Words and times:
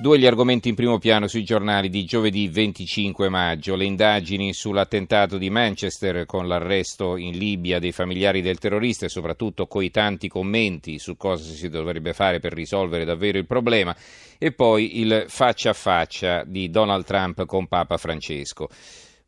Due 0.00 0.18
gli 0.18 0.24
argomenti 0.24 0.70
in 0.70 0.74
primo 0.74 0.96
piano 0.96 1.26
sui 1.26 1.44
giornali 1.44 1.90
di 1.90 2.06
giovedì 2.06 2.48
25 2.48 3.28
maggio, 3.28 3.76
le 3.76 3.84
indagini 3.84 4.54
sull'attentato 4.54 5.36
di 5.36 5.50
Manchester 5.50 6.24
con 6.24 6.48
l'arresto 6.48 7.18
in 7.18 7.36
Libia 7.36 7.78
dei 7.78 7.92
familiari 7.92 8.40
del 8.40 8.58
terrorista 8.58 9.04
e 9.04 9.10
soprattutto 9.10 9.66
coi 9.66 9.90
tanti 9.90 10.26
commenti 10.26 10.98
su 10.98 11.18
cosa 11.18 11.44
si 11.52 11.68
dovrebbe 11.68 12.14
fare 12.14 12.38
per 12.38 12.54
risolvere 12.54 13.04
davvero 13.04 13.36
il 13.36 13.44
problema. 13.44 13.94
E 14.38 14.52
poi 14.52 15.00
il 15.00 15.26
faccia 15.28 15.68
a 15.68 15.74
faccia 15.74 16.44
di 16.46 16.70
Donald 16.70 17.04
Trump 17.04 17.44
con 17.44 17.66
Papa 17.66 17.98
Francesco 17.98 18.70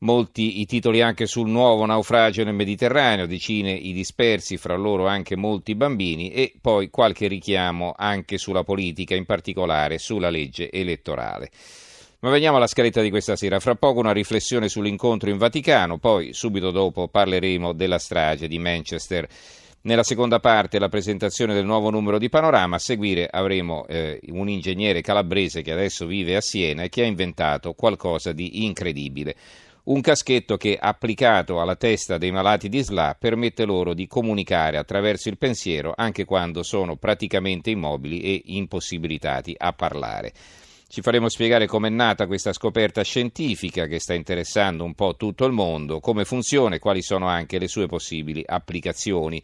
molti 0.03 0.61
i 0.61 0.67
titoli 0.67 1.01
anche 1.01 1.27
sul 1.27 1.49
nuovo 1.49 1.85
naufragio 1.87 2.45
nel 2.45 2.55
Mediterraneo, 2.55 3.27
decine 3.27 3.73
i 3.73 3.93
dispersi, 3.93 4.57
fra 4.57 4.77
loro 4.77 5.07
anche 5.07 5.37
molti 5.37 5.75
bambini 5.75 6.31
e 6.31 6.53
poi 6.61 6.91
qualche 6.91 7.27
richiamo 7.27 7.95
anche 7.97 8.39
sulla 8.39 8.65
politica, 8.65 9.15
in 9.15 9.25
particolare 9.25 9.99
sulla 9.99 10.31
legge 10.31 10.71
elettorale. 10.71 11.51
Ma 12.21 12.31
veniamo 12.31 12.57
alla 12.57 12.69
scaletta 12.69 13.01
di 13.01 13.11
questa 13.11 13.35
sera. 13.35 13.59
Fra 13.59 13.75
poco 13.75 13.99
una 13.99 14.13
riflessione 14.13 14.69
sull'incontro 14.69 15.29
in 15.29 15.39
Vaticano, 15.39 15.99
poi 15.99 16.33
subito 16.33 16.71
dopo 16.71 17.09
parleremo 17.09 17.73
della 17.73 17.99
strage 17.99 18.47
di 18.47 18.61
Manchester. 18.61 19.27
Nella 19.85 20.05
seconda 20.05 20.39
parte 20.39 20.79
la 20.79 20.89
presentazione 20.89 21.55
del 21.55 21.65
nuovo 21.65 21.91
numero 21.91 22.19
di 22.19 22.29
Panorama, 22.29 22.77
a 22.77 22.79
seguire 22.79 23.27
avremo 23.29 23.85
eh, 23.89 24.21
un 24.29 24.49
ingegnere 24.49 25.01
calabrese 25.01 25.63
che 25.63 25.73
adesso 25.73 26.07
vive 26.07 26.37
a 26.37 26.41
Siena 26.41 26.85
e 26.85 26.89
che 26.89 27.03
ha 27.03 27.07
inventato 27.07 27.73
qualcosa 27.73 28.31
di 28.31 28.65
incredibile. 28.65 29.35
Un 29.85 30.01
caschetto 30.01 30.57
che, 30.57 30.79
applicato 30.81 31.61
alla 31.61 31.75
testa 31.75 32.17
dei 32.17 32.31
malati 32.31 32.69
di 32.69 32.85
SLA, 32.85 33.17
permette 33.19 33.65
loro 33.65 33.95
di 33.95 34.07
comunicare 34.07 34.77
attraverso 34.77 35.29
il 35.29 35.39
pensiero 35.39 35.93
anche 35.97 36.25
quando 36.25 36.63
sono 36.63 36.95
praticamente 36.95 37.71
immobili 37.71 38.21
e 38.21 38.43
impossibilitati 38.45 39.53
a 39.59 39.73
parlare. 39.73 40.33
Ci 40.87 41.01
faremo 41.01 41.29
spiegare 41.29 41.67
com'è 41.67 41.89
nata 41.89 42.29
questa 42.29 42.53
scoperta 42.53 43.03
scientifica 43.03 43.87
che 43.87 43.99
sta 43.99 44.15
interessando 44.15 44.85
un 44.85 44.95
po' 44.95 45.17
tutto 45.17 45.47
il 45.47 45.53
mondo, 45.53 45.99
come 45.99 46.25
funziona 46.25 46.77
e 46.77 46.79
quali 46.79 47.03
sono 47.03 47.27
anche 47.27 47.59
le 47.59 47.67
sue 47.67 47.87
possibili 47.87 48.45
applicazioni 48.47 49.43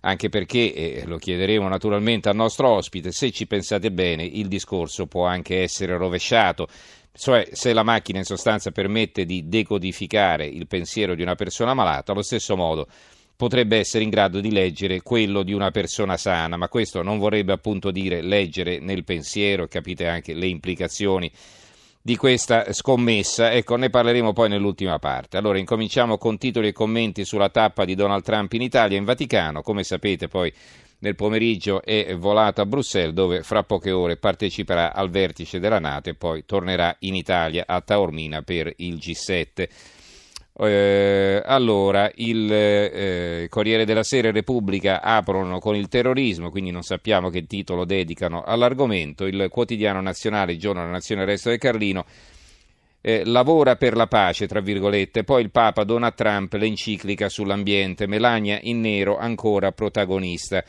anche 0.00 0.28
perché, 0.28 0.72
e 0.72 1.02
lo 1.04 1.16
chiederemo 1.16 1.66
naturalmente 1.68 2.28
al 2.28 2.36
nostro 2.36 2.68
ospite, 2.68 3.10
se 3.10 3.32
ci 3.32 3.46
pensate 3.46 3.90
bene 3.90 4.24
il 4.24 4.46
discorso 4.46 5.06
può 5.06 5.26
anche 5.26 5.62
essere 5.62 5.96
rovesciato, 5.96 6.68
cioè 7.16 7.48
se 7.52 7.72
la 7.72 7.82
macchina 7.82 8.18
in 8.18 8.24
sostanza 8.24 8.70
permette 8.70 9.24
di 9.24 9.48
decodificare 9.48 10.46
il 10.46 10.66
pensiero 10.66 11.14
di 11.14 11.22
una 11.22 11.34
persona 11.34 11.74
malata, 11.74 12.12
allo 12.12 12.22
stesso 12.22 12.56
modo 12.56 12.86
potrebbe 13.36 13.76
essere 13.76 14.02
in 14.02 14.10
grado 14.10 14.40
di 14.40 14.50
leggere 14.50 15.02
quello 15.02 15.42
di 15.42 15.52
una 15.52 15.70
persona 15.70 16.16
sana, 16.16 16.56
ma 16.56 16.68
questo 16.68 17.02
non 17.02 17.18
vorrebbe 17.18 17.52
appunto 17.52 17.90
dire 17.90 18.22
leggere 18.22 18.78
nel 18.78 19.04
pensiero, 19.04 19.66
capite 19.66 20.08
anche 20.08 20.32
le 20.32 20.46
implicazioni 20.46 21.30
di 22.00 22.16
questa 22.16 22.72
scommessa. 22.72 23.52
Ecco, 23.52 23.76
ne 23.76 23.90
parleremo 23.90 24.32
poi 24.32 24.48
nell'ultima 24.48 24.98
parte. 24.98 25.36
Allora, 25.36 25.58
incominciamo 25.58 26.16
con 26.16 26.38
titoli 26.38 26.68
e 26.68 26.72
commenti 26.72 27.24
sulla 27.24 27.50
tappa 27.50 27.84
di 27.84 27.94
Donald 27.94 28.22
Trump 28.22 28.52
in 28.52 28.62
Italia, 28.62 28.96
in 28.96 29.04
Vaticano. 29.04 29.60
Come 29.60 29.82
sapete, 29.82 30.28
poi 30.28 30.52
nel 30.98 31.14
pomeriggio 31.14 31.82
è 31.82 32.16
volato 32.16 32.60
a 32.60 32.66
Bruxelles 32.66 33.12
dove 33.12 33.42
fra 33.42 33.62
poche 33.62 33.90
ore 33.90 34.16
parteciperà 34.16 34.94
al 34.94 35.10
vertice 35.10 35.58
della 35.58 35.78
Nato 35.78 36.08
e 36.08 36.14
poi 36.14 36.44
tornerà 36.46 36.96
in 37.00 37.14
Italia 37.14 37.64
a 37.66 37.80
Taormina 37.80 38.42
per 38.42 38.72
il 38.76 38.94
G7. 38.94 39.68
Eh, 40.58 41.42
allora, 41.44 42.10
il 42.14 42.50
eh, 42.50 43.46
Corriere 43.50 43.84
della 43.84 44.02
Sera 44.02 44.28
e 44.28 44.32
Repubblica 44.32 45.02
aprono 45.02 45.58
con 45.58 45.76
il 45.76 45.88
terrorismo, 45.88 46.50
quindi 46.50 46.70
non 46.70 46.82
sappiamo 46.82 47.28
che 47.28 47.46
titolo 47.46 47.84
dedicano 47.84 48.42
all'argomento. 48.42 49.26
Il 49.26 49.48
quotidiano 49.50 50.00
nazionale, 50.00 50.52
il 50.52 50.58
giorno 50.58 50.80
della 50.80 50.92
nazione, 50.92 51.22
il 51.22 51.28
resto 51.28 51.50
del 51.50 51.58
Carlino, 51.58 52.06
eh, 53.06 53.24
lavora 53.24 53.76
per 53.76 53.94
la 53.94 54.08
pace, 54.08 54.48
tra 54.48 54.58
virgolette. 54.58 55.22
Poi 55.22 55.40
il 55.40 55.52
Papa 55.52 55.84
dona 55.84 56.08
a 56.08 56.10
Trump 56.10 56.54
l'enciclica 56.54 57.28
sull'ambiente, 57.28 58.08
Melania 58.08 58.58
in 58.62 58.80
nero 58.80 59.16
ancora 59.16 59.70
protagonista. 59.70 60.64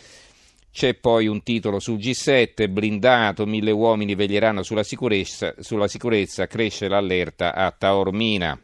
C'è 0.71 0.93
poi 0.93 1.25
un 1.25 1.41
titolo 1.41 1.79
sul 1.79 1.97
G7, 1.97 2.69
blindato, 2.69 3.47
mille 3.47 3.71
uomini 3.71 4.13
veglieranno 4.13 4.61
sulla 4.61 4.83
sicurezza, 4.83 5.55
sulla 5.57 5.87
sicurezza 5.87 6.45
cresce 6.45 6.87
l'allerta 6.87 7.55
a 7.55 7.73
Taormina. 7.75 8.55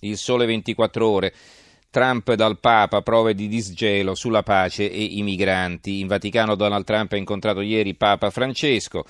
Il 0.00 0.16
sole 0.16 0.46
24 0.46 1.06
ore. 1.06 1.34
Trump 1.90 2.32
dal 2.32 2.58
Papa, 2.60 3.02
prove 3.02 3.34
di 3.34 3.46
disgelo 3.46 4.14
sulla 4.14 4.42
pace 4.42 4.90
e 4.90 5.02
i 5.02 5.22
migranti. 5.22 6.00
In 6.00 6.06
Vaticano 6.06 6.54
Donald 6.54 6.86
Trump 6.86 7.12
ha 7.12 7.16
incontrato 7.18 7.60
ieri 7.60 7.94
Papa 7.94 8.30
Francesco 8.30 9.04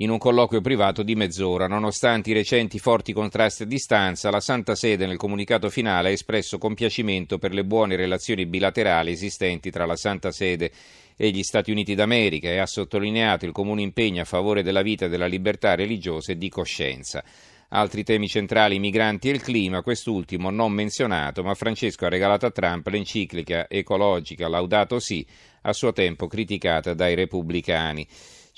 in 0.00 0.10
un 0.10 0.18
colloquio 0.18 0.60
privato 0.60 1.02
di 1.02 1.14
mezz'ora. 1.14 1.66
Nonostante 1.66 2.30
i 2.30 2.34
recenti 2.34 2.78
forti 2.78 3.12
contrasti 3.12 3.64
a 3.64 3.66
distanza, 3.66 4.30
la 4.30 4.40
Santa 4.40 4.74
Sede 4.74 5.06
nel 5.06 5.16
comunicato 5.16 5.70
finale 5.70 6.08
ha 6.08 6.12
espresso 6.12 6.58
compiacimento 6.58 7.38
per 7.38 7.52
le 7.52 7.64
buone 7.64 7.96
relazioni 7.96 8.46
bilaterali 8.46 9.10
esistenti 9.10 9.70
tra 9.70 9.86
la 9.86 9.96
Santa 9.96 10.30
Sede 10.30 10.70
e 11.16 11.30
gli 11.30 11.42
Stati 11.42 11.72
Uniti 11.72 11.96
d'America 11.96 12.48
e 12.48 12.58
ha 12.58 12.66
sottolineato 12.66 13.44
il 13.44 13.52
comune 13.52 13.82
impegno 13.82 14.22
a 14.22 14.24
favore 14.24 14.62
della 14.62 14.82
vita 14.82 15.06
e 15.06 15.08
della 15.08 15.26
libertà 15.26 15.74
religiosa 15.74 16.30
e 16.30 16.38
di 16.38 16.48
coscienza. 16.48 17.24
Altri 17.70 18.04
temi 18.04 18.28
centrali, 18.28 18.76
i 18.76 18.78
migranti 18.78 19.28
e 19.28 19.32
il 19.32 19.42
clima, 19.42 19.82
quest'ultimo 19.82 20.48
non 20.48 20.72
menzionato, 20.72 21.42
ma 21.42 21.54
Francesco 21.54 22.06
ha 22.06 22.08
regalato 22.08 22.46
a 22.46 22.50
Trump 22.50 22.86
l'enciclica 22.86 23.68
ecologica 23.68 24.48
Laudato 24.48 25.00
Si, 25.00 25.26
a 25.62 25.72
suo 25.72 25.92
tempo 25.92 26.28
criticata 26.28 26.94
dai 26.94 27.14
repubblicani. 27.14 28.06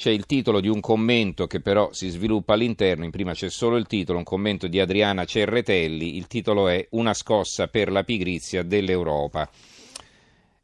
C'è 0.00 0.08
il 0.08 0.24
titolo 0.24 0.60
di 0.60 0.68
un 0.68 0.80
commento 0.80 1.46
che 1.46 1.60
però 1.60 1.90
si 1.92 2.08
sviluppa 2.08 2.54
all'interno, 2.54 3.04
in 3.04 3.10
prima 3.10 3.34
c'è 3.34 3.50
solo 3.50 3.76
il 3.76 3.86
titolo, 3.86 4.16
un 4.16 4.24
commento 4.24 4.66
di 4.66 4.80
Adriana 4.80 5.26
Cerretelli, 5.26 6.16
il 6.16 6.26
titolo 6.26 6.68
è 6.68 6.86
Una 6.92 7.12
scossa 7.12 7.68
per 7.68 7.92
la 7.92 8.02
pigrizia 8.02 8.62
dell'Europa. 8.62 9.46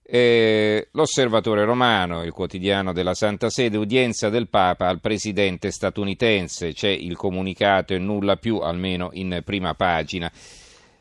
Eh, 0.03 0.89
l'Osservatore 0.91 1.67
Romano, 1.67 2.23
il 2.23 2.33
quotidiano 2.33 2.95
della 2.95 3.13
Santa 3.13 3.51
Sede, 3.51 3.77
udienza 3.77 4.31
del 4.31 4.49
Papa 4.49 4.89
al 4.89 5.01
presidente 5.01 5.71
statunitense, 5.71 6.73
c'è 6.73 6.89
il 6.89 7.15
comunicato 7.15 7.93
e 7.93 7.99
nulla 7.99 8.37
più, 8.37 8.61
almeno 8.61 9.11
in 9.13 9.43
prima 9.45 9.75
pagina. 9.75 10.33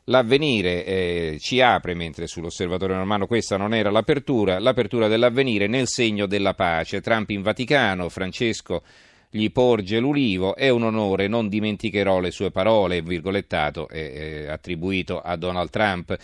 L'avvenire 0.08 0.86
eh, 0.86 1.38
ci 1.40 1.62
apre, 1.62 1.96
mentre 1.96 2.28
sull'osservatorio 2.28 2.96
romano 2.96 3.26
questa 3.26 3.58
non 3.58 3.74
era 3.74 3.90
l'apertura, 3.90 4.60
l'apertura 4.60 5.08
dell'avvenire 5.08 5.66
nel 5.66 5.88
segno 5.88 6.28
della 6.28 6.54
pace. 6.54 7.02
Trump 7.02 7.32
in 7.32 7.42
Vaticano, 7.42 8.08
Francesco 8.10 8.84
gli 9.32 9.52
porge 9.52 9.98
l'ulivo, 9.98 10.56
è 10.56 10.70
un 10.70 10.84
onore, 10.84 11.28
non 11.28 11.50
dimenticherò 11.50 12.20
le 12.20 12.30
sue 12.30 12.52
parole, 12.52 13.02
virgolettato, 13.02 13.90
eh, 13.90 14.46
attribuito 14.48 15.22
a 15.22 15.36
Donald 15.38 15.72
Trump. 15.72 16.16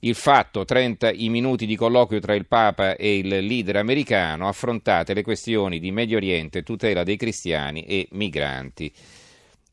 Il 0.00 0.14
fatto, 0.14 0.66
30 0.66 1.10
i 1.12 1.30
minuti 1.30 1.64
di 1.64 1.74
colloquio 1.74 2.20
tra 2.20 2.34
il 2.34 2.46
Papa 2.46 2.96
e 2.96 3.16
il 3.16 3.28
leader 3.28 3.76
americano, 3.76 4.46
affrontate 4.46 5.14
le 5.14 5.22
questioni 5.22 5.78
di 5.78 5.90
Medio 5.90 6.18
Oriente, 6.18 6.62
tutela 6.62 7.02
dei 7.02 7.16
cristiani 7.16 7.84
e 7.84 8.08
migranti. 8.10 8.92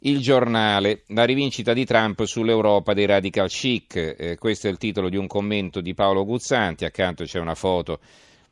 Il 0.03 0.21
giornale, 0.21 1.03
la 1.07 1.25
rivincita 1.25 1.73
di 1.73 1.83
Trump 1.83 2.23
sull'Europa 2.23 2.93
dei 2.93 3.05
radical 3.05 3.49
chic, 3.49 4.15
eh, 4.17 4.37
questo 4.39 4.67
è 4.67 4.69
il 4.69 4.77
titolo 4.77 5.09
di 5.09 5.17
un 5.17 5.27
commento 5.27 5.81
di 5.81 5.93
Paolo 5.93 6.23
Guzzanti, 6.23 6.85
accanto 6.85 7.25
c'è 7.25 7.37
una 7.37 7.53
foto 7.53 7.99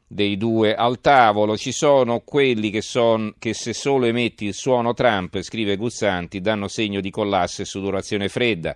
dei 0.06 0.36
due 0.36 0.76
al 0.76 1.00
tavolo, 1.00 1.56
ci 1.56 1.72
sono 1.72 2.20
quelli 2.20 2.70
che, 2.70 2.82
son, 2.82 3.34
che 3.40 3.54
se 3.54 3.72
solo 3.72 4.08
emetti 4.08 4.44
il 4.44 4.54
suono 4.54 4.94
Trump, 4.94 5.40
scrive 5.42 5.78
Guzzanti, 5.78 6.42
danno 6.42 6.68
segno 6.68 7.00
di 7.00 7.12
collasso 7.12 7.62
e 7.62 7.66
sudorazione 7.66 8.28
fredda. 8.28 8.76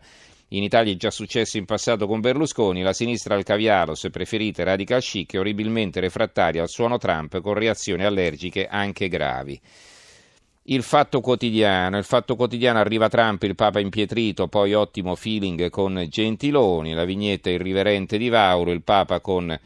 In 0.53 0.63
Italia 0.63 0.93
è 0.93 0.97
già 0.97 1.11
successo 1.11 1.57
in 1.57 1.65
passato 1.65 2.07
con 2.07 2.21
Berlusconi, 2.21 2.83
la 2.83 2.93
sinistra 2.93 3.35
al 3.35 3.43
caviaro, 3.43 3.95
se 3.95 4.09
preferite 4.11 4.63
radical 4.63 5.01
chic, 5.01 5.33
è 5.33 5.39
orribilmente 5.39 5.99
refrattaria 5.99 6.61
al 6.61 6.69
suono 6.69 6.97
Trump 6.97 7.41
con 7.41 7.53
reazioni 7.53 8.05
allergiche 8.05 8.67
anche 8.67 9.09
gravi. 9.09 9.59
Il 10.65 10.83
fatto 10.83 11.21
quotidiano, 11.21 11.97
il 11.97 12.03
fatto 12.03 12.35
quotidiano 12.35 12.77
arriva 12.77 13.09
Trump, 13.09 13.41
il 13.43 13.55
Papa 13.55 13.79
impietrito, 13.79 14.47
poi 14.47 14.73
ottimo 14.73 15.15
feeling 15.15 15.69
con 15.71 16.05
Gentiloni, 16.07 16.93
la 16.93 17.03
vignetta 17.03 17.49
irriverente 17.49 18.17
di 18.19 18.29
Vauro, 18.29 18.71
il 18.71 18.83
Papa 18.83 19.19
con 19.21 19.59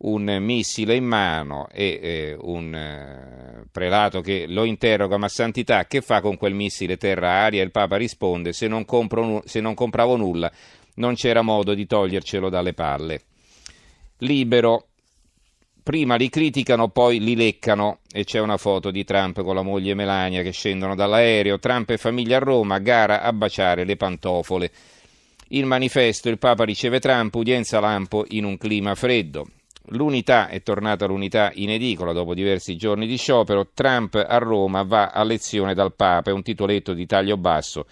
un 0.00 0.36
missile 0.40 0.94
in 0.94 1.04
mano 1.04 1.66
e 1.72 1.98
eh, 2.00 2.36
un 2.40 2.72
eh, 2.72 3.64
prelato 3.72 4.20
che 4.20 4.46
lo 4.46 4.62
interroga, 4.62 5.16
ma 5.16 5.28
santità, 5.28 5.86
che 5.86 6.02
fa 6.02 6.20
con 6.20 6.36
quel 6.36 6.54
missile 6.54 6.96
terra-aria? 6.96 7.64
Il 7.64 7.72
Papa 7.72 7.96
risponde, 7.96 8.52
se 8.52 8.68
non, 8.68 8.84
compro, 8.84 9.42
se 9.44 9.60
non 9.60 9.74
compravo 9.74 10.14
nulla 10.16 10.50
non 10.94 11.14
c'era 11.14 11.42
modo 11.42 11.74
di 11.74 11.86
togliercelo 11.86 12.48
dalle 12.48 12.74
palle. 12.74 13.22
Libero, 14.18 14.87
prima 15.88 16.16
li 16.16 16.28
criticano, 16.28 16.88
poi 16.88 17.18
li 17.18 17.34
leccano 17.34 18.00
e 18.12 18.24
c'è 18.24 18.40
una 18.40 18.58
foto 18.58 18.90
di 18.90 19.04
Trump 19.04 19.42
con 19.42 19.54
la 19.54 19.62
moglie 19.62 19.94
Melania 19.94 20.42
che 20.42 20.50
scendono 20.50 20.94
dall'aereo, 20.94 21.58
Trump 21.58 21.88
e 21.88 21.96
famiglia 21.96 22.36
a 22.36 22.40
Roma, 22.40 22.76
gara 22.76 23.22
a 23.22 23.32
baciare 23.32 23.84
le 23.84 23.96
pantofole. 23.96 24.70
Il 25.48 25.64
manifesto, 25.64 26.28
il 26.28 26.36
Papa 26.36 26.64
riceve 26.64 27.00
Trump, 27.00 27.34
udienza 27.36 27.80
lampo 27.80 28.26
in 28.28 28.44
un 28.44 28.58
clima 28.58 28.94
freddo. 28.94 29.46
L'unità 29.92 30.48
è 30.48 30.62
tornata 30.62 31.06
l'unità 31.06 31.52
in 31.54 31.70
edicola 31.70 32.12
dopo 32.12 32.34
diversi 32.34 32.76
giorni 32.76 33.06
di 33.06 33.16
sciopero. 33.16 33.68
Trump 33.72 34.14
a 34.14 34.36
Roma 34.36 34.82
va 34.82 35.08
a 35.08 35.22
lezione 35.22 35.72
dal 35.72 35.94
Papa, 35.94 36.28
è 36.28 36.34
un 36.34 36.42
titoletto 36.42 36.92
di 36.92 37.06
taglio 37.06 37.38
basso. 37.38 37.86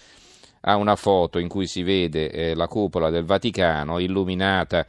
Ha 0.61 0.77
una 0.77 0.97
foto 0.97 1.39
in 1.39 1.49
cui 1.49 1.67
si 1.67 1.83
vede 1.83 2.31
eh, 2.31 2.55
la 2.55 2.67
cupola 2.67 3.09
del 3.09 3.25
Vaticano 3.25 3.99
illuminata 4.01 4.87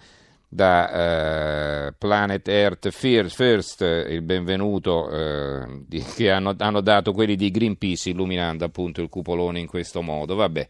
da 0.50 1.88
eh, 1.88 1.94
Planet 1.98 2.48
Earth 2.48 2.90
First, 2.90 3.82
il 3.82 4.22
benvenuto 4.22 5.10
eh, 5.10 5.84
di, 5.86 6.04
che 6.16 6.32
hanno, 6.32 6.56
hanno 6.58 6.82
dato 6.82 7.12
quelli 7.12 7.36
di 7.36 7.52
Greenpeace 7.52 8.12
illuminando 8.12 8.64
appunto 8.64 9.02
il 9.02 9.10
cupolone 9.10 9.60
in 9.60 9.68
questo 9.68 10.02
modo. 10.02 10.36
Vabbè. 10.36 10.68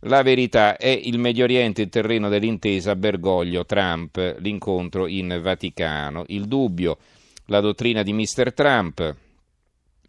La 0.00 0.22
verità 0.22 0.76
è 0.76 0.88
il 0.88 1.18
Medio 1.18 1.44
Oriente 1.44 1.82
il 1.82 1.88
terreno 1.88 2.28
dell'intesa 2.28 2.94
Bergoglio-Trump, 2.94 4.36
l'incontro 4.38 5.06
in 5.06 5.40
Vaticano. 5.42 6.24
Il 6.28 6.46
dubbio, 6.46 6.98
la 7.46 7.60
dottrina 7.60 8.02
di 8.02 8.12
Mr. 8.12 8.52
Trump, 8.52 9.16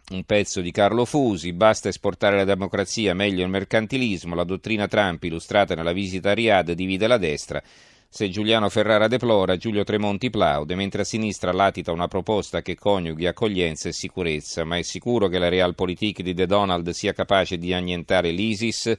un 0.09 0.23
pezzo 0.23 0.61
di 0.61 0.71
Carlo 0.71 1.03
Fusi, 1.05 1.51
basta 1.53 1.89
esportare 1.89 2.35
la 2.35 2.43
democrazia, 2.43 3.13
meglio 3.13 3.43
il 3.43 3.49
mercantilismo, 3.49 4.35
la 4.35 4.43
dottrina 4.43 4.87
Trump 4.87 5.23
illustrata 5.23 5.73
nella 5.73 5.93
visita 5.93 6.31
a 6.31 6.33
Riyadh 6.33 6.71
divide 6.73 7.07
la 7.07 7.17
destra. 7.17 7.61
Se 8.17 8.29
Giuliano 8.29 8.67
Ferrara 8.69 9.07
deplora, 9.07 9.57
Giulio 9.57 9.83
Tremonti 9.83 10.31
plaude, 10.31 10.73
mentre 10.73 11.03
a 11.03 11.05
sinistra 11.05 11.51
latita 11.51 11.91
una 11.91 12.07
proposta 12.07 12.63
che 12.63 12.73
coniughi 12.73 13.27
accoglienza 13.27 13.89
e 13.89 13.93
sicurezza. 13.93 14.63
Ma 14.63 14.77
è 14.77 14.81
sicuro 14.81 15.27
che 15.27 15.37
la 15.37 15.49
realpolitik 15.49 16.23
di 16.23 16.33
De 16.33 16.47
Donald 16.47 16.89
sia 16.89 17.13
capace 17.13 17.59
di 17.59 17.73
annientare 17.73 18.31
l'ISIS? 18.31 18.97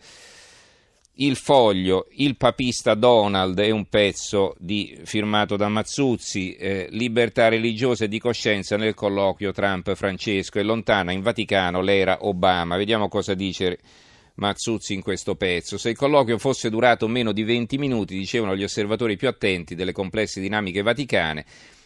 Il 1.14 1.34
foglio, 1.34 2.06
il 2.12 2.36
papista 2.36 2.94
Donald 2.94 3.58
è 3.58 3.70
un 3.70 3.86
pezzo 3.86 4.54
di, 4.56 4.96
firmato 5.02 5.56
da 5.56 5.66
Mazzuzzi, 5.66 6.54
eh, 6.54 6.86
libertà 6.90 7.48
religiosa 7.48 8.04
e 8.04 8.08
di 8.08 8.20
coscienza 8.20 8.76
nel 8.76 8.94
colloquio 8.94 9.50
Trump-Francesco 9.50 10.60
e 10.60 10.62
lontana 10.62 11.10
in 11.10 11.22
Vaticano 11.22 11.80
l'era 11.80 12.18
Obama. 12.20 12.76
Vediamo 12.76 13.08
cosa 13.08 13.34
dice 13.34 13.80
Mazzuzzi 14.38 14.94
in 14.94 15.02
questo 15.02 15.34
pezzo. 15.34 15.78
Se 15.78 15.90
il 15.90 15.96
colloquio 15.96 16.38
fosse 16.38 16.70
durato 16.70 17.08
meno 17.08 17.32
di 17.32 17.42
20 17.42 17.76
minuti, 17.76 18.16
dicevano 18.16 18.56
gli 18.56 18.62
osservatori 18.62 19.16
più 19.16 19.28
attenti 19.28 19.74
delle 19.74 19.92
complesse 19.92 20.40
dinamiche 20.40 20.82
vaticane, 20.82 21.44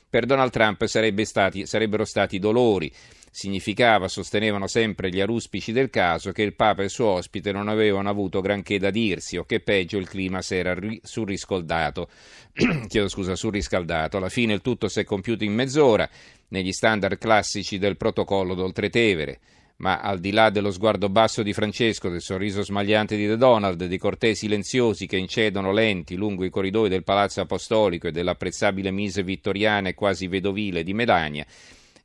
per 0.09 0.27
Donald 0.27 0.51
Trump 0.51 0.85
sarebbe 0.85 1.25
stati, 1.25 1.65
sarebbero 1.65 2.05
stati 2.05 2.39
dolori. 2.39 2.93
Significava, 3.31 4.09
sostenevano 4.09 4.67
sempre 4.67 5.09
gli 5.09 5.23
aruspici 5.23 5.73
del 5.73 5.89
caso, 5.89 6.33
che 6.33 6.43
il 6.43 6.55
Papa 6.55 6.83
e 6.83 6.85
il 6.85 6.91
suo 6.91 7.07
ospite 7.07 7.51
non 7.51 7.69
avevano 7.69 8.11
avuto 8.11 8.43
granché 8.43 8.79
da 8.79 8.91
dirsi 8.91 9.39
o 9.39 9.45
che 9.45 9.61
peggio 9.61 9.97
il 9.97 10.07
clima 10.07 10.43
si 10.43 10.57
era 10.57 10.77
surriscaldato. 11.03 12.11
Chiedo 12.87 13.09
scusa, 13.09 13.35
surriscaldato. 13.35 14.19
Alla 14.19 14.29
fine 14.29 14.53
il 14.53 14.61
tutto 14.61 14.89
si 14.89 15.01
è 15.01 15.05
compiuto 15.05 15.45
in 15.45 15.55
mezz'ora, 15.55 16.07
negli 16.49 16.73
standard 16.73 17.17
classici 17.17 17.79
del 17.79 17.97
protocollo 17.97 18.53
d'Oltretevere 18.53 19.41
ma 19.83 19.99
al 19.99 20.21
di 20.21 20.31
là 20.31 20.51
dello 20.51 20.71
sguardo 20.71 21.09
basso 21.09 21.43
di 21.43 21.53
Francesco, 21.53 22.09
del 22.09 22.21
sorriso 22.21 22.63
smagliante 22.63 23.17
di 23.17 23.27
The 23.27 23.37
Donald, 23.37 23.85
dei 23.85 23.99
cortei 23.99 24.37
silenziosi 24.37 25.07
che 25.07 25.17
incedono 25.17 25.73
lenti 25.73 26.15
lungo 26.15 26.45
i 26.45 26.51
corridoi 26.51 26.89
del 26.89 27.03
Palazzo 27.03 27.41
Apostolico 27.41 28.07
e 28.07 28.13
dell'apprezzabile 28.13 28.93
mise 28.93 29.25
vittoriana 29.25 29.89
e 29.89 29.95
quasi 29.95 30.29
vedovile 30.29 30.85
di 30.85 30.95
Melania, 30.95 31.45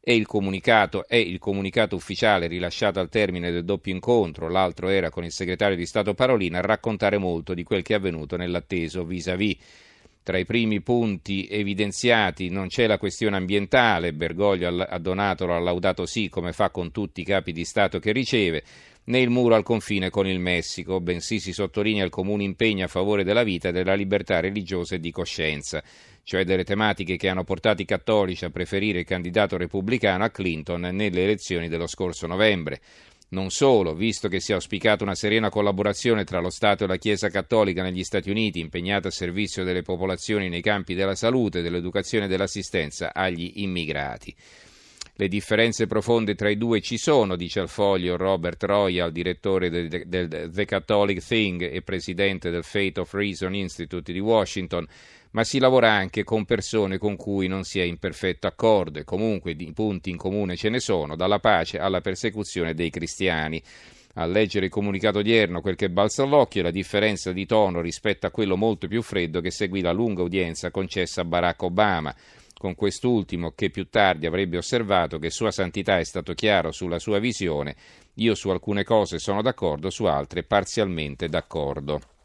e 0.02 0.16
il 0.16 0.26
comunicato 0.26 1.08
è 1.08 1.18
il 1.18 1.38
comunicato 1.38 1.96
ufficiale 1.96 2.48
rilasciato 2.48 3.00
al 3.00 3.10
termine 3.10 3.52
del 3.52 3.64
doppio 3.64 3.94
incontro, 3.94 4.50
l'altro 4.50 4.90
era 4.90 5.12
con 5.12 5.24
il 5.24 5.32
segretario 5.32 5.76
di 5.76 5.86
Stato 5.86 6.16
Parolina, 6.16 6.58
a 6.58 6.62
raccontare 6.62 7.20
molto 7.20 7.54
di 7.54 7.62
quel 7.62 7.84
che 7.84 7.94
è 7.94 7.98
avvenuto 7.98 8.38
nell'atteso 8.38 9.06
vis-à-vis. 9.06 9.58
Tra 10.28 10.38
i 10.38 10.44
primi 10.44 10.82
punti 10.82 11.48
evidenziati 11.50 12.50
non 12.50 12.68
c'è 12.68 12.86
la 12.86 12.98
questione 12.98 13.38
ambientale, 13.38 14.12
Bergoglio 14.12 14.68
ha 14.68 15.00
donato, 15.00 15.46
ha 15.46 15.58
laudato 15.58 16.06
sì, 16.06 16.28
come 16.28 16.52
fa 16.52 16.70
con 16.70 16.92
tutti 16.92 17.22
i 17.22 17.24
capi 17.24 17.54
di 17.54 17.64
Stato 17.64 17.98
che 18.00 18.12
riceve, 18.12 18.62
né 19.06 19.20
il 19.20 19.30
muro 19.30 19.56
al 19.56 19.64
confine 19.64 20.10
con 20.10 20.28
il 20.28 20.40
Messico, 20.40 21.00
bensì 21.00 21.40
si 21.40 21.54
sottolinea 21.54 22.04
il 22.04 22.10
comune 22.10 22.44
impegno 22.44 22.84
a 22.84 22.90
favore 22.90 23.24
della 23.24 23.44
vita 23.44 23.70
e 23.70 23.72
della 23.72 23.94
libertà 23.94 24.42
religiosa 24.42 24.96
e 24.96 25.00
di 25.00 25.12
coscienza 25.12 25.82
cioè 26.28 26.44
delle 26.44 26.66
tematiche 26.66 27.16
che 27.16 27.30
hanno 27.30 27.46
portato 27.46 27.82
i 27.82 27.86
cattolici 27.86 28.44
a 28.44 28.50
preferire 28.50 29.00
il 29.00 29.06
candidato 29.06 29.56
repubblicano 29.56 30.26
a 30.26 30.30
Clinton 30.30 30.82
nelle 30.82 31.24
elezioni 31.24 31.70
dello 31.70 31.88
scorso 31.88 32.28
novembre. 32.28 32.82
Non 33.30 33.50
solo, 33.50 33.94
visto 33.94 34.30
che 34.30 34.40
si 34.40 34.52
è 34.52 34.56
auspicata 34.56 35.04
una 35.04 35.14
serena 35.14 35.50
collaborazione 35.50 36.24
tra 36.24 36.40
lo 36.40 36.50
Stato 36.50 36.86
e 36.86 36.88
la 36.88 36.96
Chiesa 36.96 37.28
cattolica 37.30 37.84
negli 37.84 38.04
Stati 38.04 38.30
Uniti, 38.30 38.62
impegnata 38.62 39.10
a 39.10 39.12
servizio 39.12 39.66
delle 39.66 39.82
popolazioni 39.82 40.48
nei 40.48 40.62
campi 40.62 40.94
della 40.94 41.16
salute, 41.16 41.62
dell'educazione 41.62 42.26
e 42.26 42.28
dell'assistenza 42.30 43.14
agli 43.14 43.52
immigrati. 43.56 44.34
Le 45.20 45.28
differenze 45.28 45.88
profonde 45.88 46.36
tra 46.36 46.48
i 46.48 46.58
due 46.58 46.80
ci 46.80 46.98
sono, 46.98 47.36
dice 47.36 47.60
al 47.60 47.70
foglio 47.70 48.18
Robert 48.18 48.64
Royal, 48.64 49.12
direttore 49.12 49.70
del, 49.70 50.50
The 50.54 50.66
Catholic 50.66 51.26
Thing 51.26 51.64
e 51.64 51.82
presidente 51.82 52.52
del 52.52 52.64
Faith 52.64 53.00
of 53.00 53.12
Reason 53.14 53.54
Institute 53.56 54.14
di 54.14 54.20
Washington 54.20 54.88
ma 55.32 55.44
si 55.44 55.60
lavora 55.60 55.92
anche 55.92 56.24
con 56.24 56.46
persone 56.46 56.98
con 56.98 57.16
cui 57.16 57.48
non 57.48 57.64
si 57.64 57.80
è 57.80 57.84
in 57.84 57.98
perfetto 57.98 58.48
accordo 58.48 59.00
e 59.00 59.04
comunque 59.04 59.56
di 59.56 59.72
punti 59.74 60.10
in 60.10 60.18
comune 60.18 60.56
ce 60.56 60.70
ne 60.70 60.80
sono, 60.80 61.16
dalla 61.16 61.40
pace 61.40 61.80
alla 61.80 62.02
persecuzione 62.02 62.74
dei 62.74 62.90
cristiani. 62.90 63.62
A 64.16 64.26
leggere 64.26 64.66
il 64.66 64.72
comunicato 64.72 65.20
odierno, 65.20 65.62
quel 65.62 65.76
che 65.76 65.92
balza 65.92 66.24
all'occhio 66.24 66.62
è 66.62 66.64
la 66.64 66.72
differenza 66.72 67.32
di 67.32 67.46
tono 67.46 67.82
rispetto 67.82 68.26
a 68.26 68.32
quello 68.32 68.58
molto 68.58 68.88
più 68.88 69.04
freddo 69.04 69.42
che 69.42 69.52
seguì 69.52 69.82
la 69.82 69.92
lunga 69.92 70.24
udienza 70.24 70.72
concessa 70.72 71.22
a 71.22 71.26
Barack 71.26 71.62
Obama 71.62 72.16
con 72.58 72.76
quest'ultimo 72.76 73.52
che 73.52 73.70
più 73.70 73.88
tardi 73.88 74.26
avrebbe 74.26 74.58
osservato 74.58 75.20
che 75.20 75.30
Sua 75.30 75.52
Santità 75.52 76.00
è 76.00 76.04
stato 76.04 76.34
chiaro 76.34 76.72
sulla 76.72 77.00
sua 77.00 77.20
visione, 77.20 77.76
io 78.16 78.34
su 78.34 78.50
alcune 78.50 78.84
cose 78.84 79.20
sono 79.20 79.42
d'accordo, 79.42 79.90
su 79.90 80.06
altre 80.06 80.44
parzialmente 80.44 81.30
d'accordo. 81.30 82.17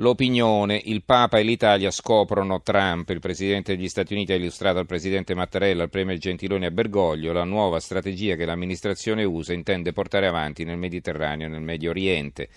L'opinione, 0.00 0.78
il 0.84 1.04
Papa 1.04 1.38
e 1.38 1.42
l'Italia 1.42 1.90
scoprono 1.90 2.60
Trump, 2.60 3.08
il 3.08 3.18
Presidente 3.18 3.74
degli 3.74 3.88
Stati 3.88 4.12
Uniti 4.12 4.32
ha 4.32 4.36
illustrato 4.36 4.78
al 4.78 4.84
Presidente 4.84 5.34
Mattarella, 5.34 5.84
al 5.84 5.88
Premier 5.88 6.18
Gentiloni 6.18 6.66
a 6.66 6.70
Bergoglio 6.70 7.32
la 7.32 7.44
nuova 7.44 7.80
strategia 7.80 8.34
che 8.34 8.44
l'amministrazione 8.44 9.24
USA 9.24 9.54
intende 9.54 9.94
portare 9.94 10.26
avanti 10.26 10.64
nel 10.64 10.76
Mediterraneo 10.76 11.46
e 11.46 11.50
nel 11.50 11.62
Medio 11.62 11.88
Oriente. 11.88 12.50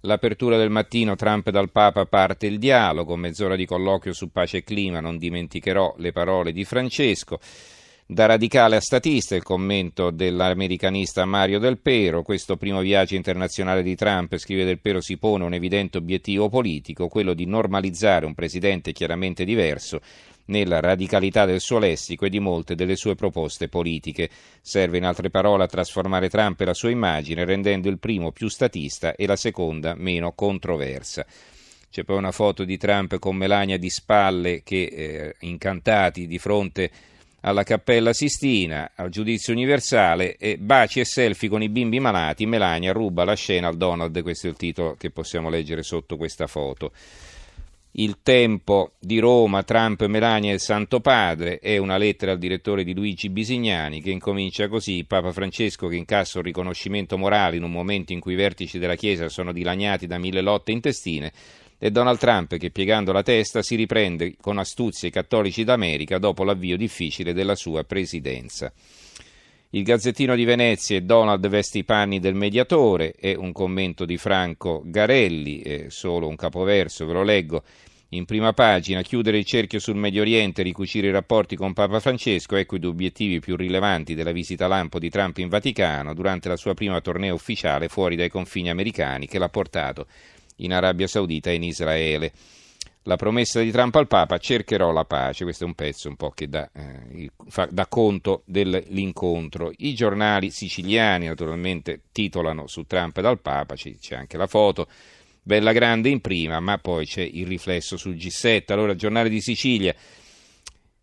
L'apertura 0.00 0.58
del 0.58 0.68
mattino, 0.68 1.16
Trump 1.16 1.48
dal 1.48 1.70
Papa 1.70 2.04
parte 2.04 2.46
il 2.46 2.58
dialogo, 2.58 3.16
mezz'ora 3.16 3.56
di 3.56 3.64
colloquio 3.64 4.12
su 4.12 4.30
pace 4.30 4.58
e 4.58 4.62
clima, 4.62 5.00
non 5.00 5.16
dimenticherò 5.16 5.94
le 5.96 6.12
parole 6.12 6.52
di 6.52 6.64
Francesco. 6.64 7.40
Da 8.08 8.26
radicale 8.26 8.76
a 8.76 8.80
statista 8.80 9.34
il 9.34 9.42
commento 9.42 10.12
dell'americanista 10.12 11.24
Mario 11.24 11.58
Del 11.58 11.78
Pero, 11.78 12.22
questo 12.22 12.56
primo 12.56 12.78
viaggio 12.78 13.16
internazionale 13.16 13.82
di 13.82 13.96
Trump, 13.96 14.36
scrive 14.36 14.64
Del 14.64 14.78
Pero, 14.78 15.00
si 15.00 15.16
pone 15.16 15.42
un 15.42 15.54
evidente 15.54 15.98
obiettivo 15.98 16.48
politico, 16.48 17.08
quello 17.08 17.34
di 17.34 17.46
normalizzare 17.46 18.24
un 18.24 18.32
presidente 18.32 18.92
chiaramente 18.92 19.44
diverso 19.44 20.00
nella 20.44 20.78
radicalità 20.78 21.46
del 21.46 21.58
suo 21.58 21.80
lessico 21.80 22.26
e 22.26 22.30
di 22.30 22.38
molte 22.38 22.76
delle 22.76 22.94
sue 22.94 23.16
proposte 23.16 23.68
politiche. 23.68 24.30
Serve 24.60 24.98
in 24.98 25.04
altre 25.04 25.28
parole 25.28 25.64
a 25.64 25.66
trasformare 25.66 26.30
Trump 26.30 26.60
e 26.60 26.64
la 26.64 26.74
sua 26.74 26.90
immagine, 26.90 27.44
rendendo 27.44 27.88
il 27.88 27.98
primo 27.98 28.30
più 28.30 28.46
statista 28.46 29.16
e 29.16 29.26
la 29.26 29.34
seconda 29.34 29.96
meno 29.96 30.30
controversa. 30.30 31.26
C'è 31.90 32.04
poi 32.04 32.18
una 32.18 32.30
foto 32.30 32.62
di 32.62 32.76
Trump 32.76 33.18
con 33.18 33.34
Melania 33.34 33.78
di 33.78 33.90
spalle 33.90 34.62
che, 34.62 34.84
eh, 34.84 35.34
incantati 35.40 36.28
di 36.28 36.38
fronte 36.38 36.90
alla 37.40 37.62
Cappella 37.62 38.12
Sistina, 38.12 38.92
al 38.94 39.10
giudizio 39.10 39.52
universale 39.52 40.36
e 40.36 40.58
baci 40.58 41.00
e 41.00 41.04
selfie 41.04 41.48
con 41.48 41.62
i 41.62 41.68
bimbi 41.68 42.00
malati, 42.00 42.46
Melania 42.46 42.92
ruba 42.92 43.24
la 43.24 43.34
scena 43.34 43.68
al 43.68 43.76
Donald, 43.76 44.20
questo 44.22 44.46
è 44.46 44.50
il 44.50 44.56
titolo 44.56 44.96
che 44.98 45.10
possiamo 45.10 45.48
leggere 45.48 45.82
sotto 45.82 46.16
questa 46.16 46.46
foto. 46.46 46.92
Il 47.98 48.18
tempo 48.22 48.92
di 48.98 49.18
Roma, 49.18 49.62
Trump, 49.62 50.04
Melania 50.04 50.50
e 50.50 50.54
il 50.54 50.60
Santo 50.60 51.00
Padre 51.00 51.60
è 51.60 51.78
una 51.78 51.96
lettera 51.96 52.32
al 52.32 52.38
direttore 52.38 52.84
di 52.84 52.94
Luigi 52.94 53.30
Bisignani 53.30 54.02
che 54.02 54.10
incomincia 54.10 54.68
così, 54.68 55.04
Papa 55.04 55.32
Francesco 55.32 55.88
che 55.88 55.96
incassa 55.96 56.36
un 56.36 56.44
riconoscimento 56.44 57.16
morale 57.16 57.56
in 57.56 57.62
un 57.62 57.70
momento 57.70 58.12
in 58.12 58.20
cui 58.20 58.34
i 58.34 58.36
vertici 58.36 58.78
della 58.78 58.96
Chiesa 58.96 59.30
sono 59.30 59.50
dilaniati 59.50 60.06
da 60.06 60.18
mille 60.18 60.42
lotte 60.42 60.72
intestine, 60.72 61.32
e 61.78 61.90
Donald 61.90 62.18
Trump 62.18 62.56
che 62.56 62.70
piegando 62.70 63.12
la 63.12 63.22
testa 63.22 63.62
si 63.62 63.74
riprende 63.74 64.36
con 64.40 64.58
astuzia 64.58 65.08
i 65.08 65.12
cattolici 65.12 65.64
d'America 65.64 66.18
dopo 66.18 66.44
l'avvio 66.44 66.76
difficile 66.76 67.32
della 67.32 67.54
sua 67.54 67.84
presidenza. 67.84 68.72
Il 69.70 69.82
Gazzettino 69.82 70.34
di 70.36 70.44
Venezia 70.44 70.96
e 70.96 71.02
Donald 71.02 71.46
veste 71.48 71.78
i 71.78 71.84
panni 71.84 72.18
del 72.18 72.34
mediatore 72.34 73.12
e 73.12 73.34
un 73.34 73.52
commento 73.52 74.04
di 74.04 74.16
Franco 74.16 74.82
Garelli, 74.84 75.60
eh, 75.60 75.86
solo 75.90 76.28
un 76.28 76.36
capoverso, 76.36 77.04
ve 77.04 77.12
lo 77.12 77.22
leggo. 77.22 77.62
In 78.10 78.24
prima 78.24 78.52
pagina, 78.52 79.02
chiudere 79.02 79.36
il 79.36 79.44
cerchio 79.44 79.80
sul 79.80 79.96
Medio 79.96 80.22
Oriente, 80.22 80.62
ricucire 80.62 81.08
i 81.08 81.10
rapporti 81.10 81.56
con 81.56 81.72
Papa 81.72 81.98
Francesco, 81.98 82.54
ecco 82.54 82.76
i 82.76 82.78
due 82.78 82.90
obiettivi 82.90 83.40
più 83.40 83.56
rilevanti 83.56 84.14
della 84.14 84.30
visita 84.30 84.68
lampo 84.68 85.00
di 85.00 85.10
Trump 85.10 85.36
in 85.38 85.48
Vaticano 85.48 86.14
durante 86.14 86.48
la 86.48 86.56
sua 86.56 86.72
prima 86.72 87.00
tournée 87.00 87.30
ufficiale 87.30 87.88
fuori 87.88 88.14
dai 88.14 88.30
confini 88.30 88.70
americani 88.70 89.26
che 89.26 89.38
l'ha 89.40 89.48
portato 89.48 90.06
in 90.56 90.72
Arabia 90.72 91.06
Saudita 91.06 91.50
e 91.50 91.54
in 91.54 91.62
Israele. 91.62 92.32
La 93.02 93.16
promessa 93.16 93.60
di 93.60 93.70
Trump 93.70 93.94
al 93.94 94.08
Papa, 94.08 94.36
cercherò 94.38 94.90
la 94.90 95.04
pace, 95.04 95.44
questo 95.44 95.62
è 95.62 95.66
un 95.68 95.74
pezzo 95.74 96.08
un 96.08 96.16
po' 96.16 96.30
che 96.30 96.48
dà, 96.48 96.68
eh, 96.72 97.30
fa, 97.46 97.68
dà 97.70 97.86
conto 97.86 98.42
dell'incontro. 98.46 99.72
I 99.76 99.94
giornali 99.94 100.50
siciliani 100.50 101.26
naturalmente 101.26 102.00
titolano 102.10 102.66
su 102.66 102.82
Trump 102.84 103.20
dal 103.20 103.40
Papa, 103.40 103.76
c'è 103.76 104.16
anche 104.16 104.36
la 104.36 104.48
foto, 104.48 104.88
bella 105.40 105.70
grande 105.70 106.08
in 106.08 106.20
prima, 106.20 106.58
ma 106.58 106.78
poi 106.78 107.06
c'è 107.06 107.22
il 107.22 107.46
riflesso 107.46 107.96
sul 107.96 108.16
G7. 108.16 108.72
Allora, 108.72 108.96
giornale 108.96 109.28
di 109.28 109.40
Sicilia. 109.40 109.94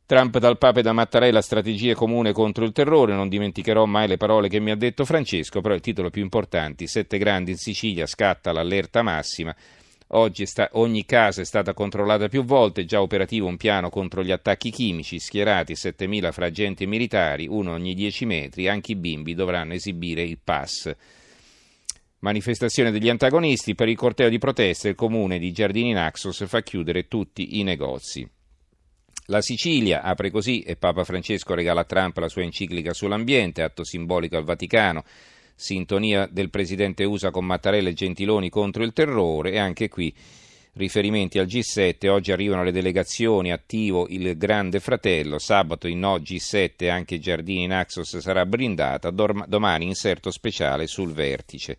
Trump 0.06 0.38
dal 0.38 0.58
Papa 0.58 0.80
e 0.80 0.82
da 0.84 0.92
Mattarella, 0.92 1.42
strategie 1.42 1.96
comune 1.96 2.34
contro 2.34 2.66
il 2.66 2.74
terrore, 2.74 3.14
non 3.14 3.30
dimenticherò 3.30 3.86
mai 3.86 4.10
le 4.10 4.18
parole 4.18 4.50
che 4.50 4.60
mi 4.60 4.70
ha 4.70 4.76
detto 4.76 5.06
Francesco, 5.06 5.62
però 5.62 5.74
il 5.74 5.80
titolo 5.80 6.10
più 6.10 6.22
importante, 6.22 6.88
sette 6.88 7.18
grandi 7.18 7.52
in 7.52 7.58
Sicilia, 7.58 8.06
scatta 8.06 8.52
l'allerta 8.52 9.02
massima, 9.02 9.56
oggi 10.08 10.46
sta, 10.46 10.68
ogni 10.74 11.06
casa 11.06 11.40
è 11.40 11.46
stata 11.46 11.74
controllata 11.74 12.28
più 12.28 12.44
volte, 12.44 12.84
già 12.84 13.02
operativo 13.02 13.48
un 13.48 13.56
piano 13.56 13.90
contro 13.90 14.24
gli 14.24 14.32
attacchi 14.32 14.72
chimici, 14.72 15.20
schierati 15.20 15.72
7.000 15.72 16.32
fra 16.34 16.48
agenti 16.48 16.86
militari, 16.86 17.48
uno 17.48 17.72
ogni 17.72 17.94
10 17.94 18.26
metri, 18.26 18.68
anche 18.68 18.92
i 18.92 18.98
bimbi 18.98 19.34
dovranno 19.34 19.72
esibire 19.72 20.22
il 20.22 20.38
pass. 20.44 20.94
Manifestazione 22.20 22.92
degli 22.92 23.08
antagonisti, 23.08 23.74
per 23.74 23.88
il 23.88 23.96
corteo 23.96 24.28
di 24.28 24.38
proteste 24.38 24.90
il 24.90 24.96
comune 24.96 25.40
di 25.40 25.54
Giardini 25.54 25.94
Naxos 25.94 26.46
fa 26.46 26.62
chiudere 26.62 27.08
tutti 27.08 27.58
i 27.58 27.64
negozi. 27.64 28.30
La 29.28 29.42
Sicilia 29.42 30.02
apre 30.02 30.32
così 30.32 30.60
e 30.62 30.76
Papa 30.76 31.06
Francesco 31.06 31.54
regala 31.54 31.82
a 31.82 31.86
Trump 31.86 32.18
la 32.18 32.28
sua 32.28 32.42
enciclica 32.42 32.94
sull'ambiente, 32.94 33.64
atto 33.64 33.86
simbolico 33.86 34.36
al 34.36 34.44
Vaticano, 34.44 35.06
sintonia 35.56 36.28
del 36.30 36.50
presidente 36.50 37.06
USA 37.06 37.32
con 37.32 37.46
Mattarella 37.46 37.88
e 37.88 37.94
Gentiloni 37.94 38.50
contro 38.50 38.84
il 38.84 38.92
terrore 38.92 39.54
e 39.54 39.60
anche 39.60 39.88
qui 39.88 40.14
riferimenti 40.74 41.40
al 41.40 41.46
G7, 41.46 42.10
oggi 42.10 42.34
arrivano 42.34 42.64
le 42.64 42.74
delegazioni, 42.74 43.54
attivo 43.54 44.08
il 44.10 44.36
Grande 44.36 44.82
Fratello, 44.82 45.40
sabato 45.40 45.88
in 45.88 46.00
no 46.00 46.18
G7 46.18 46.90
anche 46.90 47.20
Giardini 47.20 47.66
Naxos 47.66 48.18
sarà 48.18 48.46
brindata, 48.46 49.10
domani 49.10 49.86
inserto 49.86 50.32
speciale 50.32 50.86
sul 50.86 51.14
vertice. 51.14 51.78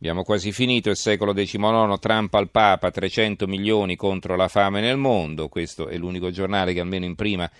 Abbiamo 0.00 0.24
quasi 0.24 0.50
finito 0.50 0.88
il 0.88 0.96
secolo 0.96 1.34
XIX, 1.34 1.98
Trump 1.98 2.32
al 2.32 2.48
Papa, 2.48 2.90
300 2.90 3.46
milioni 3.46 3.96
contro 3.96 4.34
la 4.34 4.48
fame 4.48 4.80
nel 4.80 4.96
mondo, 4.96 5.48
questo 5.48 5.88
è 5.88 5.98
l'unico 5.98 6.30
giornale 6.30 6.72
che 6.72 6.80
almeno 6.80 7.04
in 7.04 7.14
prima 7.14 7.50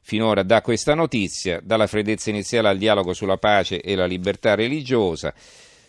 finora 0.00 0.42
dà 0.42 0.60
questa 0.60 0.94
notizia, 0.94 1.60
dalla 1.62 1.86
freddezza 1.86 2.30
iniziale 2.30 2.66
al 2.66 2.78
dialogo 2.78 3.12
sulla 3.12 3.36
pace 3.36 3.80
e 3.80 3.94
la 3.94 4.06
libertà 4.06 4.56
religiosa. 4.56 5.32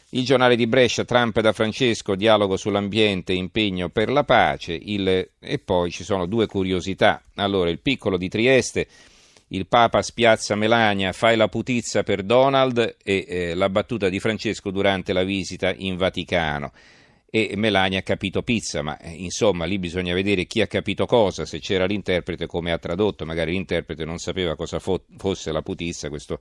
Il 0.10 0.24
giornale 0.24 0.56
di 0.56 0.68
Brescia, 0.68 1.06
Trump 1.06 1.40
da 1.40 1.54
Francesco, 1.54 2.14
dialogo 2.14 2.56
sull'ambiente, 2.56 3.34
impegno 3.34 3.90
per 3.90 4.12
la 4.12 4.24
pace, 4.24 4.74
il... 4.80 5.28
e 5.40 5.58
poi 5.58 5.90
ci 5.90 6.04
sono 6.04 6.28
due 6.28 6.46
curiosità. 6.46 7.20
Allora, 7.38 7.72
il 7.72 7.80
piccolo 7.80 8.18
di 8.18 8.30
Trieste 8.30 8.88
il 9.50 9.68
Papa 9.68 10.02
spiazza 10.02 10.56
Melania, 10.56 11.12
fai 11.12 11.36
la 11.36 11.48
putizza 11.48 12.04
per 12.04 12.24
Donald 12.24 12.98
e 13.04 13.26
eh, 13.28 13.54
la 13.54 13.70
battuta 13.70 14.10
di 14.10 14.20
Francesco 14.20 14.72
durante 14.72 15.14
la 15.14 15.24
visita 15.24 15.74
in 15.76 15.98
Vaticano. 15.98 16.72
E 17.30 17.54
Melania 17.56 18.00
ha 18.00 18.04
capito 18.04 18.44
pizza, 18.44 18.82
ma 18.82 18.98
eh, 18.98 19.12
insomma 19.12 19.66
lì 19.66 19.78
bisogna 19.78 20.14
vedere 20.14 20.46
chi 20.46 20.62
ha 20.62 20.68
capito 20.68 21.06
cosa, 21.06 21.46
se 21.46 21.60
c'era 21.60 21.86
l'interprete 21.86 22.48
come 22.48 22.72
ha 22.72 22.78
tradotto, 22.78 23.26
magari 23.26 23.52
l'interprete 23.52 24.06
non 24.06 24.18
sapeva 24.18 24.56
cosa 24.56 24.80
fo- 24.80 25.04
fosse 25.18 25.52
la 25.52 25.62
putizza, 25.62 26.10
questo 26.10 26.40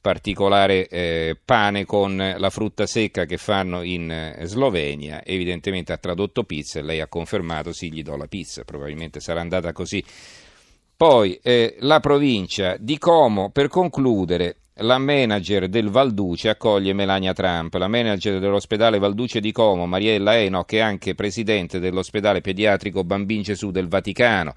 particolare 0.00 0.88
eh, 0.88 1.36
pane 1.44 1.84
con 1.84 2.34
la 2.38 2.50
frutta 2.50 2.86
secca 2.86 3.26
che 3.26 3.36
fanno 3.36 3.82
in 3.82 4.10
eh, 4.10 4.46
Slovenia, 4.46 5.22
evidentemente 5.24 5.92
ha 5.92 5.98
tradotto 5.98 6.44
pizza 6.44 6.78
e 6.78 6.82
lei 6.82 7.00
ha 7.00 7.06
confermato 7.06 7.72
sì 7.72 7.92
gli 7.92 8.02
do 8.02 8.16
la 8.16 8.26
pizza, 8.26 8.64
probabilmente 8.64 9.20
sarà 9.20 9.40
andata 9.40 9.72
così. 9.72 10.02
Poi 11.00 11.40
eh, 11.42 11.76
la 11.78 11.98
provincia 11.98 12.76
di 12.78 12.98
Como, 12.98 13.48
per 13.48 13.68
concludere, 13.68 14.56
la 14.80 14.98
manager 14.98 15.66
del 15.66 15.88
Valduce 15.88 16.50
accoglie 16.50 16.92
Melania 16.92 17.32
Trump. 17.32 17.72
La 17.76 17.88
manager 17.88 18.38
dell'ospedale 18.38 18.98
Valduce 18.98 19.40
di 19.40 19.50
Como, 19.50 19.86
Mariella 19.86 20.36
Eno, 20.36 20.64
che 20.64 20.76
è 20.76 20.80
anche 20.80 21.14
presidente 21.14 21.78
dell'ospedale 21.78 22.42
pediatrico 22.42 23.02
Bambin 23.02 23.40
Gesù 23.40 23.70
del 23.70 23.88
Vaticano. 23.88 24.54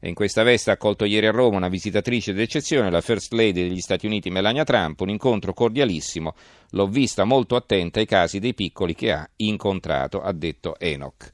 In 0.00 0.14
questa 0.14 0.42
veste 0.42 0.70
ha 0.70 0.72
accolto 0.72 1.04
ieri 1.04 1.26
a 1.26 1.30
Roma 1.30 1.58
una 1.58 1.68
visitatrice 1.68 2.32
d'eccezione, 2.32 2.90
la 2.90 3.02
First 3.02 3.34
Lady 3.34 3.68
degli 3.68 3.80
Stati 3.82 4.06
Uniti 4.06 4.30
Melania 4.30 4.64
Trump, 4.64 4.98
un 5.02 5.10
incontro 5.10 5.52
cordialissimo. 5.52 6.34
L'ho 6.70 6.86
vista 6.86 7.24
molto 7.24 7.54
attenta 7.54 8.00
ai 8.00 8.06
casi 8.06 8.38
dei 8.38 8.54
piccoli 8.54 8.94
che 8.94 9.12
ha 9.12 9.28
incontrato, 9.36 10.22
ha 10.22 10.32
detto 10.32 10.74
Enoch. 10.78 11.30